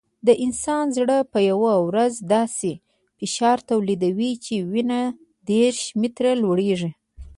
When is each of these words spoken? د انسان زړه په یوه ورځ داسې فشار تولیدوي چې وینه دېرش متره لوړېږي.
د 0.27 0.29
انسان 0.45 0.85
زړه 0.97 1.17
په 1.31 1.39
یوه 1.49 1.73
ورځ 1.87 2.13
داسې 2.35 2.71
فشار 3.17 3.57
تولیدوي 3.69 4.31
چې 4.45 4.55
وینه 4.71 5.01
دېرش 5.49 5.79
متره 6.01 6.31
لوړېږي. 6.43 6.91